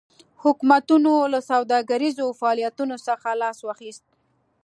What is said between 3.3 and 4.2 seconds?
لاس واخیست.